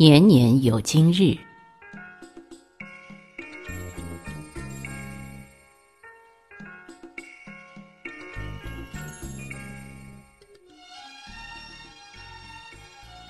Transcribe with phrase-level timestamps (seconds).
[0.00, 1.36] 年年有今日。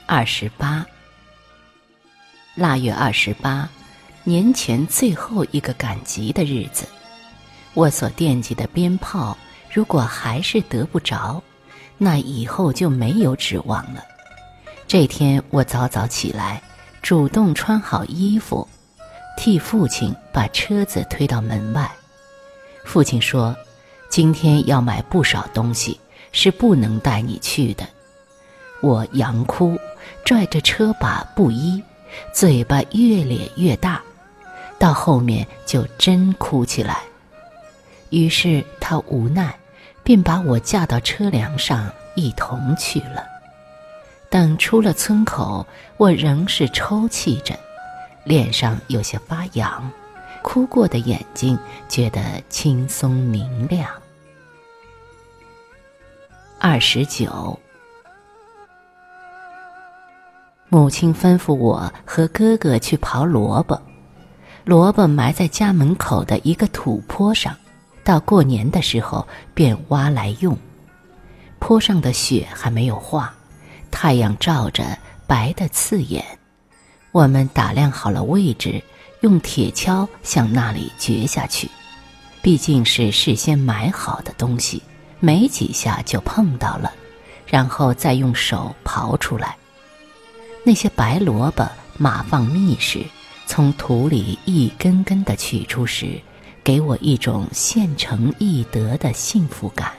[0.06, 0.84] 二十八，
[2.54, 3.66] 腊月二十八，
[4.24, 6.86] 年前最后一个赶集的日子。
[7.72, 9.38] 我所惦记的鞭炮，
[9.72, 11.42] 如果还是得不着，
[11.96, 14.04] 那以后就没有指望了。
[14.88, 16.62] 这天，我早早起来，
[17.02, 18.66] 主动穿好衣服，
[19.36, 21.86] 替父亲把车子推到门外。
[22.86, 23.54] 父亲说
[24.08, 26.00] ：“今天要买不少东西，
[26.32, 27.86] 是不能带你去的。”
[28.80, 29.78] 我佯哭，
[30.24, 31.82] 拽着车把不依，
[32.32, 34.00] 嘴巴越咧越大，
[34.78, 37.02] 到后面就真哭起来。
[38.08, 39.54] 于是他无奈，
[40.02, 43.22] 便把我架到车梁上，一同去了。
[44.30, 47.58] 等出了村口，我仍是抽泣着，
[48.24, 49.90] 脸上有些发痒，
[50.42, 53.90] 哭过的眼睛觉得轻松明亮。
[56.60, 57.58] 二十九，
[60.68, 63.80] 母亲吩咐我和哥哥去刨萝卜，
[64.64, 67.56] 萝卜埋在家门口的一个土坡上，
[68.04, 70.54] 到过年的时候便挖来用。
[71.58, 73.34] 坡上的雪还没有化。
[73.90, 76.24] 太阳照着，白的刺眼。
[77.10, 78.82] 我们打量好了位置，
[79.22, 81.68] 用铁锹向那里掘下去。
[82.42, 84.82] 毕竟是事先买好的东西，
[85.18, 86.92] 没几下就碰到了，
[87.46, 89.56] 然后再用手刨出来。
[90.64, 93.04] 那些白萝卜码放密实，
[93.46, 96.20] 从土里一根根的取出时，
[96.62, 99.92] 给我一种现成易得的幸福感。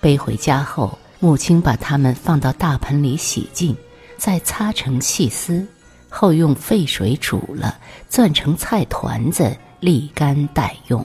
[0.00, 0.98] 背回家后。
[1.22, 3.76] 母亲把它们放到大盆里洗净，
[4.16, 5.66] 再擦成细丝，
[6.08, 11.04] 后用沸水煮了，攥成菜团子，沥干待用。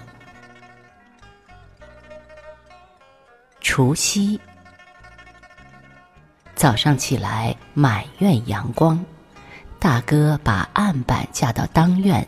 [3.60, 4.40] 除夕
[6.56, 9.04] 早上起来，满院阳光，
[9.80, 12.26] 大哥把案板架到当院，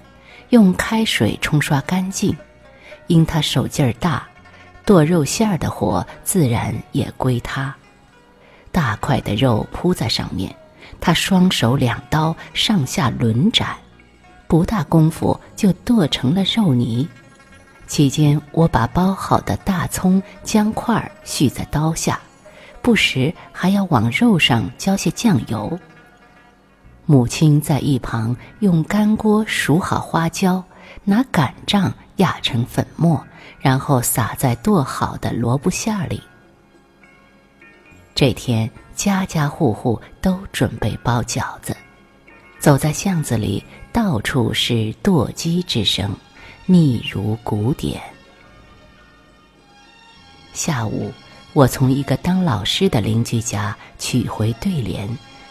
[0.49, 2.35] 用开水冲刷干净，
[3.07, 4.27] 因他手劲儿大。
[4.87, 7.75] 剁肉馅儿的活自然也归他，
[8.71, 10.55] 大块的肉铺在上面，
[11.01, 13.75] 他双手两刀上下轮斩，
[14.47, 17.05] 不大功夫就剁成了肉泥。
[17.85, 22.17] 期间，我把包好的大葱、姜块儿续在刀下，
[22.81, 25.77] 不时还要往肉上浇些酱油。
[27.05, 30.63] 母亲在一旁用干锅熟好花椒，
[31.03, 33.25] 拿擀杖压成粉末。
[33.59, 36.21] 然后撒在剁好的萝卜馅里。
[38.13, 41.75] 这天，家家户户都准备包饺子。
[42.59, 46.15] 走在巷子里，到处是剁鸡之声，
[46.67, 47.99] 密如鼓点。
[50.53, 51.11] 下午，
[51.53, 55.09] 我从一个当老师的邻居家取回对联，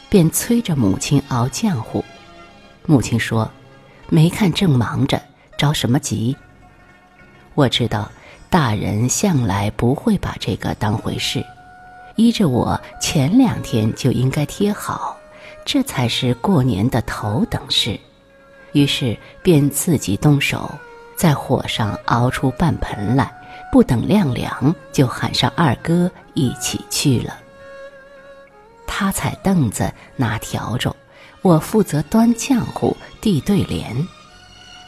[0.08, 2.04] 便催着母亲熬浆糊。
[2.86, 3.50] 母亲说
[4.08, 5.20] ：“没看正忙着，
[5.58, 6.36] 着什么急？”
[7.56, 8.12] 我知道，
[8.50, 11.42] 大人向来不会把这个当回事。
[12.14, 15.16] 依着我，前两天就应该贴好，
[15.64, 17.98] 这才是过年的头等事。
[18.72, 20.70] 于是便自己动手，
[21.16, 23.32] 在火上熬出半盆来，
[23.72, 27.38] 不等晾凉，就喊上二哥一起去了。
[28.86, 30.94] 他踩凳子拿笤帚，
[31.40, 34.06] 我负责端浆糊递对联。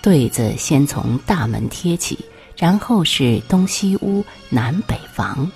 [0.03, 2.19] 对子先从大门贴起。
[2.59, 5.49] 然后是东西屋、南北房，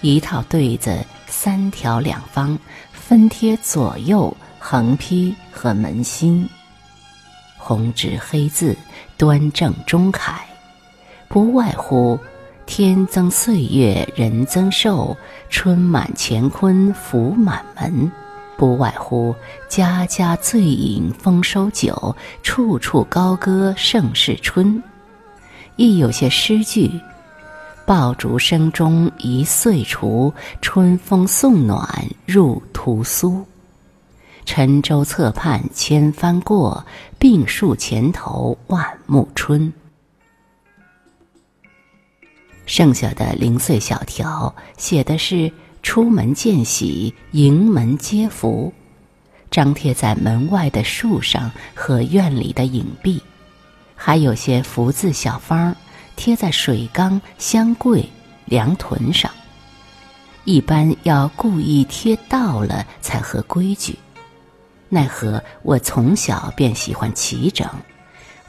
[0.00, 2.58] 一套对子三条两方，
[2.90, 6.48] 分贴左右、横批和门心。
[7.58, 8.74] 红纸黑字，
[9.18, 10.40] 端正中楷，
[11.28, 12.18] 不外乎
[12.64, 15.14] 天增岁月人增寿，
[15.50, 18.10] 春满乾坤福满门；
[18.56, 19.34] 不外乎
[19.68, 24.82] 家家醉饮丰收酒，处处高歌盛世春。
[25.76, 27.00] 亦有些诗句
[27.84, 30.32] ：“爆竹声中一岁除，
[30.62, 33.44] 春风送暖入屠苏。
[34.46, 36.84] 沉舟侧畔千帆过，
[37.18, 39.72] 病树前头万木春。”
[42.66, 48.72] 剩下的零碎小条写的是出门见喜，迎门接福，
[49.50, 53.20] 张贴在门外的树上和院里的影壁。
[53.94, 55.74] 还有些福字小方，
[56.16, 58.08] 贴在水缸、香柜、
[58.44, 59.30] 梁臀上。
[60.44, 63.98] 一般要故意贴倒了才合规矩，
[64.90, 67.66] 奈何我从小便喜欢齐整，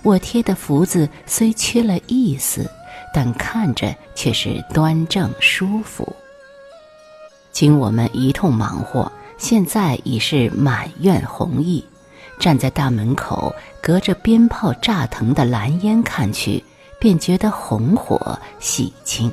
[0.03, 2.69] 我贴的福字虽缺了意思，
[3.13, 6.13] 但看着却是端正舒服。
[7.53, 11.85] 经我们一通忙活，现在已是满院红意。
[12.39, 16.63] 站在大门口，隔着鞭炮炸腾的蓝烟看去，
[16.99, 19.31] 便觉得红火喜庆。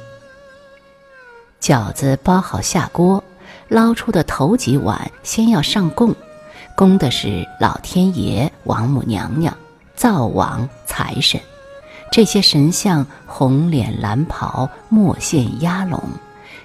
[1.60, 3.22] 饺子包好下锅，
[3.68, 6.14] 捞出的头几碗先要上供，
[6.76, 9.56] 供的是老天爷、王母娘娘、
[9.94, 11.40] 灶王、财神，
[12.10, 16.02] 这些神像红脸蓝袍、墨线压龙，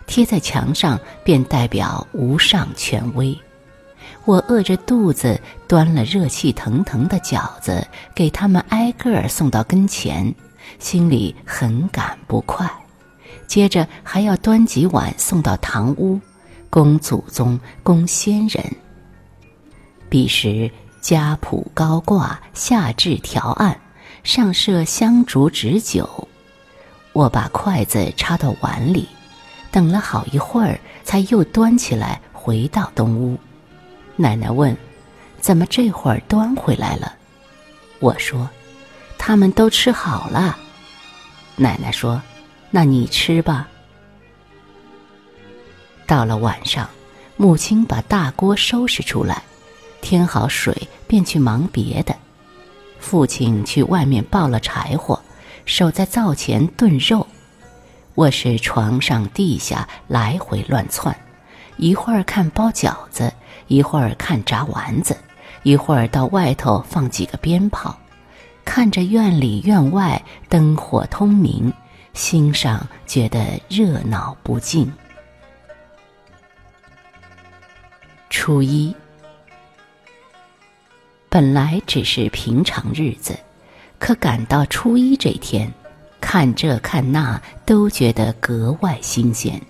[0.07, 3.38] 贴在墙上便代表无上权威。
[4.25, 10.33] 我饿着肚子，端了热气腾腾的饺子给他们挨个儿送到跟前，
[10.80, 12.69] 心里很感不快。
[13.48, 16.19] 接着还要端几碗送到堂屋，
[16.69, 18.63] 供祖宗、供先人。
[20.10, 20.69] 彼时
[21.01, 23.80] 家谱高挂，下至条案，
[24.24, 26.27] 上设香烛纸酒。
[27.13, 29.07] 我把筷子插到碗里，
[29.71, 33.38] 等了好一会儿，才又端起来回到东屋。
[34.19, 34.75] 奶奶问
[35.39, 37.13] ：“怎么这会儿端回来了？”
[37.99, 38.49] 我说
[39.17, 40.57] ：“他们都吃好了。”
[41.55, 42.21] 奶奶说
[42.69, 43.67] ：“那你吃吧。”
[46.07, 46.89] 到了晚上，
[47.35, 49.43] 母亲把大锅收拾出来，
[50.01, 50.75] 添好水，
[51.05, 52.15] 便去忙别的。
[52.99, 55.21] 父亲去外面抱了柴火，
[55.65, 57.27] 守在灶前炖肉。
[58.15, 61.15] 我是床上地下来回乱窜，
[61.77, 63.33] 一会儿看包饺子。
[63.69, 65.18] 一会儿看炸丸子，
[65.63, 68.00] 一会儿到外头放几个鞭炮，
[68.63, 71.74] 看着院里院外灯火通明，
[72.13, 74.89] 心上觉得热闹不尽。
[78.29, 78.95] 初一，
[81.27, 83.38] 本来只是平常日子，
[84.00, 85.69] 可赶到初一这天，
[86.21, 89.62] 看这看那都觉得格外新鲜。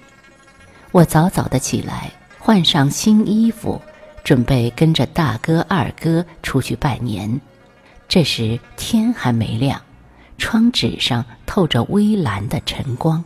[0.98, 2.12] 我早早的起来。
[2.40, 3.80] 换上新衣服，
[4.24, 7.40] 准备跟着大哥、二哥出去拜年。
[8.08, 9.80] 这时天还没亮，
[10.40, 13.24] 窗纸上透着微蓝的晨光。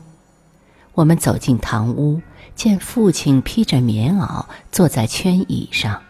[0.93, 2.21] 我们走进堂屋，
[2.55, 6.01] 见父亲披着棉袄坐在圈椅上。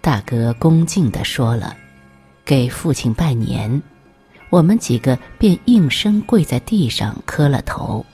[0.00, 1.76] 大哥恭敬地说了
[2.44, 3.82] ：“给父亲拜年。”
[4.50, 8.06] 我们几个便应声跪在地上磕了头。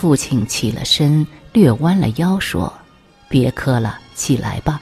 [0.00, 2.72] 父亲起了身，略弯了腰，说。
[3.28, 4.80] 别磕了，起来吧。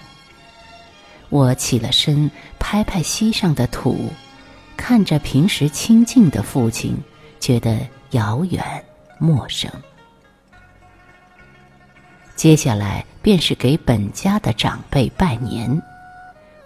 [1.28, 2.30] 我起了身，
[2.60, 4.12] 拍拍膝上的土，
[4.76, 6.96] 看着平时亲近的父亲，
[7.40, 7.80] 觉得
[8.10, 8.62] 遥远
[9.18, 9.68] 陌生。
[12.36, 15.82] 接下来便是给本家的长辈拜年。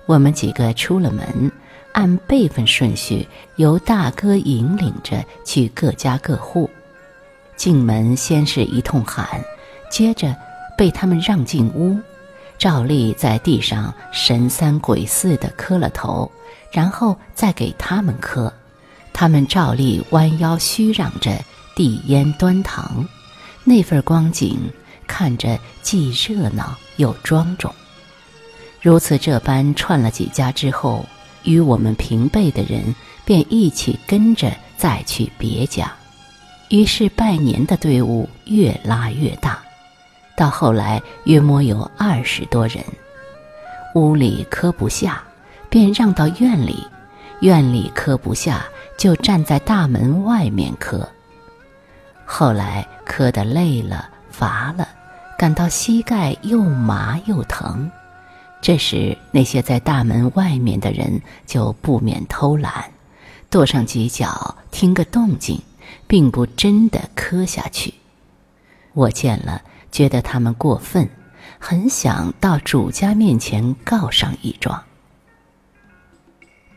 [0.04, 1.50] 我们几个出了门，
[1.94, 3.26] 按辈分顺序，
[3.56, 6.68] 由大哥引领着去各家各户。
[7.62, 9.40] 进门先是一通喊，
[9.88, 10.34] 接着。
[10.76, 11.96] 被他们让进屋，
[12.58, 16.28] 照例在地上神三鬼四的磕了头，
[16.72, 18.52] 然后再给他们磕。
[19.12, 21.38] 他们照例弯腰虚让着
[21.76, 23.06] 递烟端糖，
[23.62, 24.58] 那份光景
[25.06, 27.72] 看着既热闹又庄重。
[28.80, 31.06] 如此这般串了几家之后，
[31.44, 32.92] 与我们平辈的人
[33.24, 35.92] 便一起跟着再去别家，
[36.72, 39.58] 于是拜年的队伍越拉越大。
[40.34, 42.82] 到后来，约摸有二十多人，
[43.94, 45.22] 屋里磕不下，
[45.68, 46.76] 便让到院里；
[47.40, 48.64] 院里磕不下，
[48.96, 51.06] 就站在大门外面磕。
[52.24, 54.88] 后来磕得累了、乏了，
[55.36, 57.90] 感到膝盖又麻又疼，
[58.62, 62.90] 这时那些在大门外面的人就不免偷懒，
[63.50, 65.60] 跺上几脚听个动静，
[66.06, 67.94] 并不真的磕下去。
[68.92, 69.62] 我见了。
[69.92, 71.06] 觉得他们过分，
[71.58, 74.82] 很想到主家面前告上一状。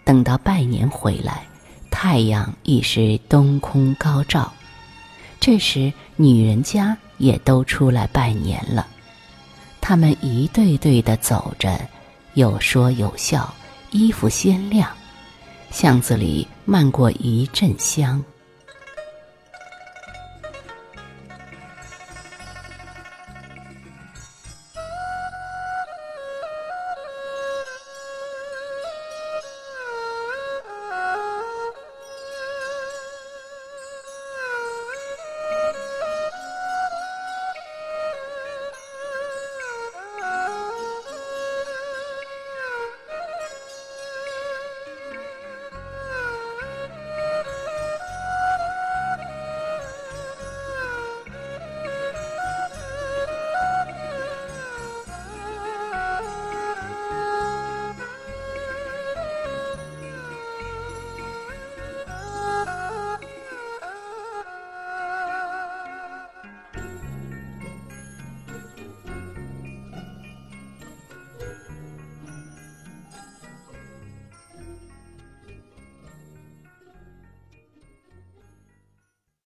[0.03, 1.48] 等到拜年回来，
[1.89, 4.51] 太阳已是东空高照，
[5.39, 8.86] 这时女人家也都出来拜年了。
[9.79, 11.79] 他们一对对的走着，
[12.34, 13.55] 有说有笑，
[13.91, 14.91] 衣服鲜亮，
[15.72, 18.22] 巷子里漫过一阵香。